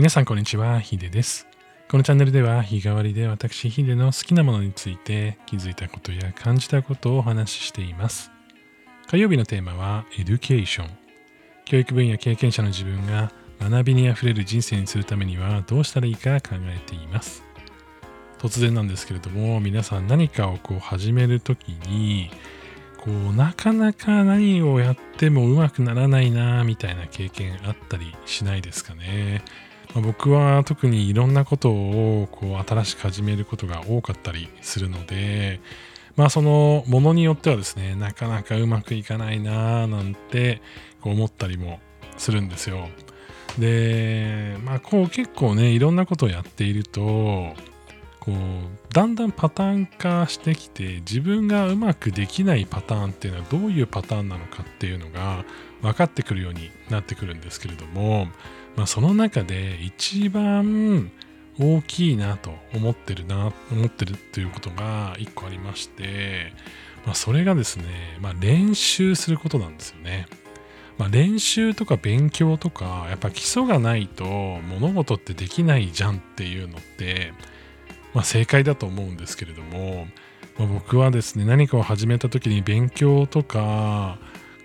[0.00, 1.46] 皆さんこんにちは、ヒデです。
[1.90, 8.30] このチャンネルでは日替わりで私ヒデの好きなものについて気づいたことや感じたことをお話ししています。
[9.08, 10.90] 火曜日のテーマは education。
[11.66, 13.30] 教育分野経験者の自分が
[13.60, 17.42] 学びにあふれる人生にするためにはどうしたらいいか考えています。
[18.38, 22.30] 突然なんですけれども、皆さん何かをこう始めるときに、
[22.96, 29.44] こうなかなか何をやってもうまくならないなみたいな経験あったりしないですかね。
[29.94, 35.60] まあ僕は特にいろんなことをこう新しく始めることが多かったりするので、
[36.16, 40.60] まあそのものによってはですね、なかなかうまくいかないななんて
[41.00, 41.80] こう思ったりも
[42.16, 42.88] するんですよ。
[43.58, 47.54] で、まあこう結構ね、いろんなことをやっていると、
[48.20, 48.34] こう
[48.92, 55.44] だんだんパターン化してきて自分がうまくできないパターンっていうのはどういうパターンなのかっていうのが
[55.80, 58.28] 分かってくるようになってくるんですけれども、
[58.76, 61.10] まあ、その中で一番
[61.58, 66.52] 大きいなと思ってるな思ってるっていうことが一個ありまして、
[67.04, 67.84] まあ、それがですね、
[68.20, 70.26] まあ、練習することなんですよね。
[70.98, 77.32] まあ、練習とか勉強とかやっぱ基礎がないと物事ってできないじゃんっていうのって
[78.14, 80.06] まあ、正解だと思うんですけれども、
[80.58, 84.18] まあ、僕はですね何かを始めた時に勉強とか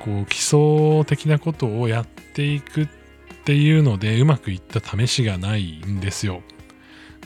[0.00, 2.99] こう基礎的なことをやっていくって
[3.40, 6.42] っていうのでうまくいった試しがないんですよ。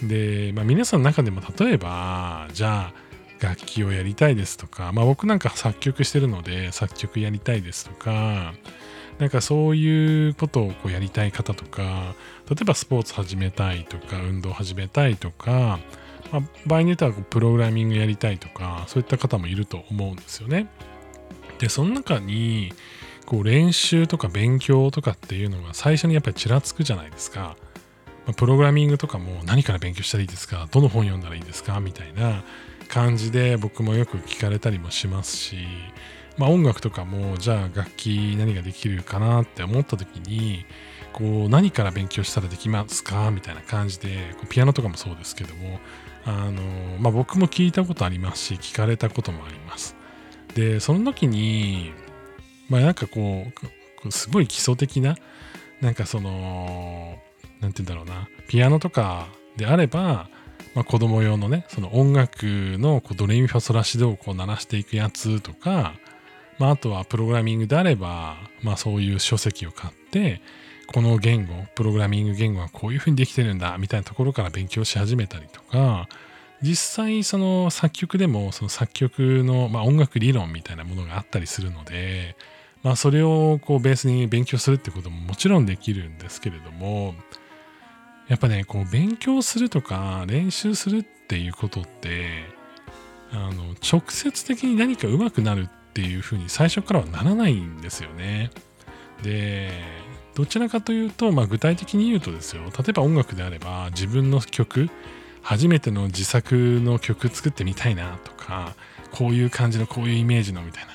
[0.02, 2.92] で、まあ、皆さんの中でも例えばじゃ
[3.40, 8.54] あ楽器をやりたいですとか、まあ、僕なんか作曲してるので作曲やりたいですとか
[9.18, 12.14] なんかそういうことをこうやりたい方とか
[12.48, 15.78] 例えばスポーツ始めたいとか運動始めたいとか
[16.32, 20.68] まあ、場合によってはこうプログラミングやりたいとかそういった方もいると思うんですよね。
[21.58, 22.72] でその中に
[23.26, 27.56] こう練習とか勉強とかっていうのが最初にやっぱりちらつくじゃないですか。
[28.36, 30.68] プログラミングとかも何から勉強したらいいですか？
[30.70, 31.80] どの本読んだらいいですか？
[31.80, 32.42] みたいな
[32.88, 35.56] 感じで僕もよく聞かれたりもしますし、
[36.38, 40.64] まあ、音楽とかもじゃあ楽器何ができるかなって思った時に
[41.12, 43.30] こう何から勉強したらできますか？
[43.30, 45.80] みたいな感じでピアノとかもそうですけども。
[46.26, 46.62] あの、
[47.00, 49.94] まあ、僕も聞いたことありますし聞かれたこともあります。
[50.54, 51.92] でその時に
[52.68, 53.46] まあなんかこ
[54.04, 55.16] うすごい基礎的な
[55.80, 57.18] なんかその
[57.60, 60.28] なんて言うんだろうなピアノとかであれば、
[60.74, 62.44] まあ、子供用のねその音楽
[62.78, 65.94] のこうドレミファソラシドをこう鳴らしていくやつとか、
[66.58, 70.40] まあ、あとはプログラミングであれば、まあ、そういう書籍を買って
[70.86, 76.08] この言語、プログラミング言語はこういうふうにできてるんだみたいなところから勉強し始めたりとか、
[76.64, 82.36] 実際その作曲でもその作曲の、まあ、音楽理論みたいなものがあったりするので、
[82.82, 87.14] まあ、それをこうベースに勉強するってことももちろんできるんですけれども、
[88.28, 92.44] やっぱね、こう勉強するとか練習するっていうことって、
[93.30, 98.50] あの直接的に何か上手くなるっていうふうに最初からはならないんですよね。
[99.22, 99.70] で、
[100.34, 104.90] どちらかというと、まあ、具体的に言うとですよ例えば音楽であれば自分の曲
[105.44, 108.74] 初めての自作の曲作ってみたいなとか
[109.12, 110.92] こういう感じのこういうイメージのみたいな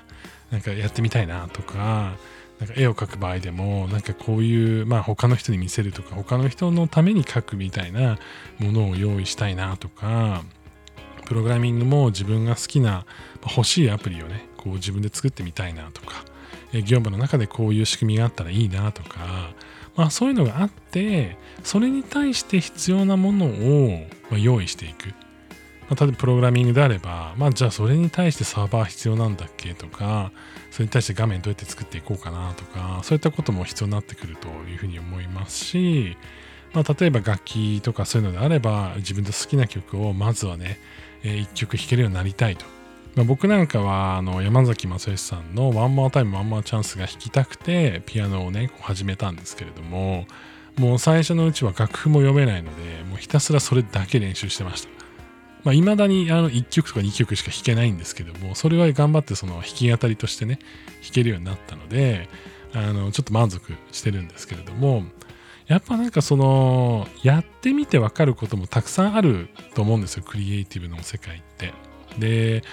[0.51, 2.15] なんかやってみたいなとか
[2.59, 8.17] なんか絵を描く場合でもなんかこういうまあ他の人に見せるとか他の人のために描くみたいな
[8.57, 10.43] ものを用意したいなとか
[11.25, 13.05] プログラミングも自分が好きな
[13.55, 16.25] 欲しいアプリをねこう自分で作ってみたいなとか
[16.73, 19.53] 業務の中でこういう仕組みがあったらいいなとか、
[19.99, 25.09] まあ、そういうのがあってそれに対して必要なものを用意していく、
[25.89, 30.31] まあ、例えばプログラミングであれば、まあ、じゃあそれに対してサーバー必要なんだっけとか
[30.71, 36.15] それに対して画面どうやって作っていこうかなとかそういったことも必要になってくるというふうに思いますし、
[36.71, 40.79] まあ、例えば楽器とかそういうのであれば自分の好きな曲をまずはね、
[41.25, 42.78] え、1曲弾けるようになりたいと。
[43.15, 50.25] まあ、僕なんかはあの山崎正義さんの「ワンマータイムワンマーチャンス」が弾きたくてピアノをね始めたんですけれども
[50.77, 54.91] もう最初のうちは楽譜も読めないのでもうひたすらそれだけ練習してましたい。
[55.63, 60.59] まあ、未だにあの1曲とか2曲しか弾けないんですけどもそれは頑張ってその弾き語りとしてね
[61.01, 62.29] 弾けるようになったので
[62.73, 65.03] あのちょっと満足してるんですけれども
[65.67, 71.73] やっぱなんかそのやってみて分かることもたくさんあると思うんですよクリエイティブの世界って。
[72.17, 72.63] で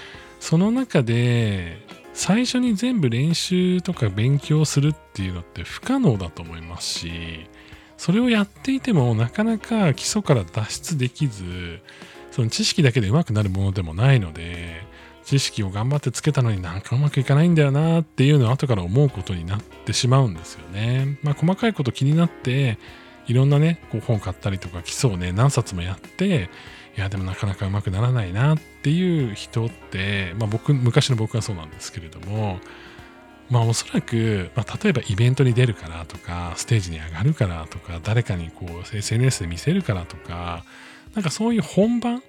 [0.46, 1.76] その中で
[2.14, 7.10] 最初に全部練習とか勉強するっていうのって不可能だと思いますし
[7.96, 11.80] それをやっていてもなかなか基礎から脱出できず
[12.30, 14.86] その知識だけで上手くなるものでもないので
[15.24, 21.18] 知識を頑張ってつけたのになんかうまくいかないんだよなっていうのを後から思うことになってしまうんですよね。
[21.24, 22.78] まあ細かいこと気になって
[23.26, 26.48] いろんなね、こう本買ったりとか基礎をね、何冊もやって、
[26.96, 32.60] いや、でもなかなかうまくならないなっていう人って、まあ僕、昔の僕はそうなんですけれども、
[33.50, 40.64] まあおそらく、まあ、例えばイベントに出るからとか、ステージに上がるからとか、誰かにこう SNS で見せるからとか、
[41.16, 42.22] なんかそういう本番、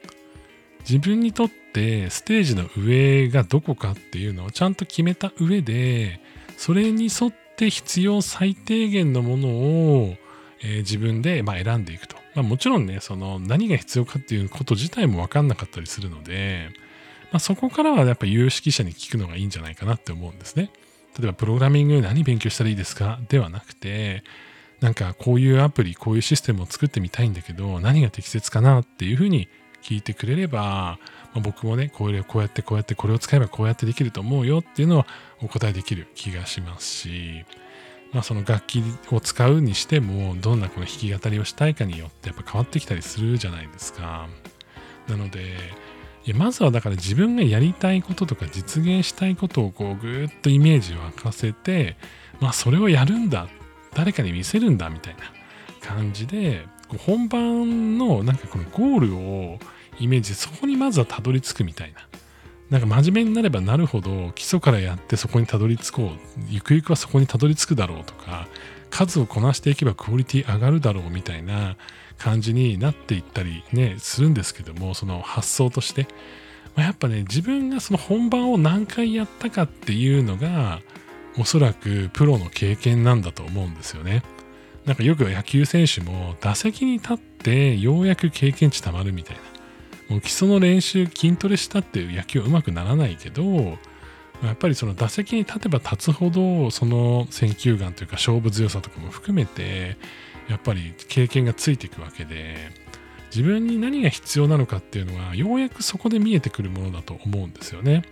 [0.80, 6.20] 自分にとってステージの上がどこかっていうのをちゃんと決めた上で、
[6.58, 10.16] それに沿って必要最低限のものを、
[10.64, 12.17] えー、自分でま選んでいくと。
[12.38, 16.70] まあ、もちろんね、その何が必要かっていうこと自体も分かんなかったりするので、
[17.32, 20.70] まあ、そこからはやっぱ有識者に聞くのがいいんじゃないかなって思うんですね。
[21.18, 23.20] 例えばプログラミング何勉強したらいいですか？
[23.28, 24.24] ではなくて、
[24.82, 29.48] なんかこういうアプリ、こういうシステムを作ってみたいんだけど、何が適切かなっていうふうに
[29.82, 31.00] 聞いてくれれば、ま
[31.38, 35.08] あ、僕もね、これこうやってこうやってこれを使えばこうやってできると思うよっていうのは
[35.42, 37.46] お答えできる気がしますし、
[38.14, 44.28] まあその楽器を使うにしても、どんなこの弾き語りをしたいかによってやっぱ変わってきたりするじゃないですか。
[45.08, 45.56] なので、
[46.26, 51.96] いやまずはだから自分がやりたいこととか実現したいことをこうぐーっとイメージを沸かせて、
[52.40, 53.48] まあそれをやるんだ、
[53.94, 55.22] 誰かに見せるんだみたいな
[55.82, 56.66] 感じで、
[57.06, 59.60] 本番のなんかこのゴールを
[60.00, 62.00] イメージそこにまずはたどり着くみたいな。
[62.70, 66.42] なんか真面目になればなるほど基礎からやってそこにたどり着こう。
[66.50, 68.48] ゆくゆくはそこにたどり着くだろうとか、
[68.90, 71.78] 数をこなしていけばクオリティ上がるだろうみたいな
[72.18, 76.08] 感じになっていったりね、するんですけども、その発想として。
[76.76, 80.82] まあ、やっぱね、自分がその本番を何回やったかっていうのが、
[81.40, 84.24] おそらくプロの経験なんだと思うんですよね。
[84.86, 89.57] なんかよく野球選手も打席に立ってようやく経験値たまるみたいな。
[90.10, 93.78] もう基礎の練習、筋トレしたって野球はうまくならないけど、
[94.44, 99.98] やっぱりその打席に立てば立つほど、その選球眼というか勝負強さとかも含めて、
[100.48, 102.56] やっぱり経験がついていくわけで、
[103.36, 108.04] 自分に何が必要なのかっていうのは、ようやくそこで見えてくるものだと思うんですよね。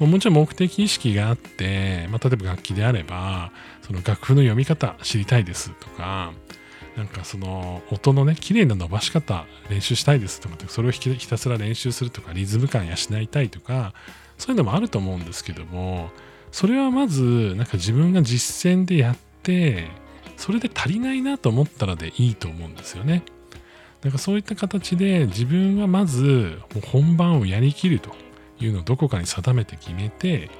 [0.00, 3.52] もちろん目的意識があって、まあ、例えば楽器であれば、
[3.82, 6.32] その楽譜の読み方知りたいですとか、
[6.98, 13.94] なんかその音のね、綺麗な伸ばし方練習したいですとか、それをひたすら練習するとか、リズム感養いたいとか、
[14.36, 16.10] そういうのもあると思うんですけども、
[16.50, 19.86] それはまず、なんか自分が実践でやって、
[20.36, 23.22] それで足りないなと思ったらでいいと思うんですよね。
[24.02, 26.60] なんかそういった形で自分はまず
[26.92, 28.10] 本番をやりきると
[28.60, 30.50] いうのをどこかに定めて決めて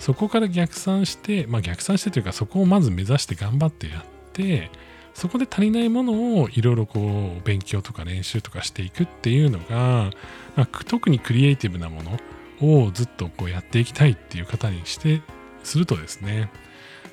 [0.00, 4.72] そこから逆算してまあ逆算してというかそこをまず目指して頑張ってやって
[5.18, 10.12] そこで足りないものをいろいろこう勉強とか練習とかしていくっていうのが、
[10.54, 15.20] まあ、特にクリエイティブなものをずっとこうやっていきたいっていう方にして
[15.64, 16.52] するとですね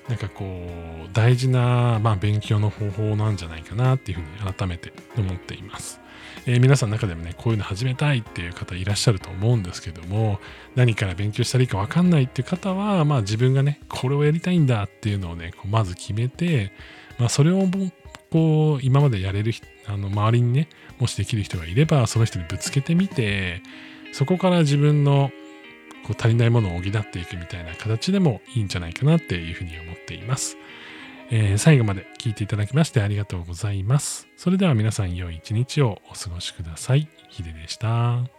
[0.07, 5.99] なんかこう大事な、まあ、勉強の方法なんじゃないかなっていうふうに改めて思っています。
[6.45, 10.39] えー、皆さんの中でもね、こういうの始めたいっていう方いらっしゃると思うんですけども、
[10.75, 16.71] 何から勉強したらいいかわかんないっていう方は、まあ自分がね、これをやりたいんだっていうのをね、こうまず決めて、
[17.19, 17.67] まあそれを
[18.31, 19.53] こう、今までやれる
[19.87, 20.67] あの、周りにね、
[20.99, 23.61] もしできる人がいれば、その人にぶつけてみて、
[24.11, 25.31] そこから自分の
[26.05, 30.57] こう足りないものを補っていくみたいな形でもいいんじゃないかなっていうふうに思っています。
[31.31, 34.27] えー、最後まで聞いていただきましてありがとうございます。
[34.37, 37.07] それでは皆さん良い一日をお過ごしください。
[37.29, 38.34] ヒデでした。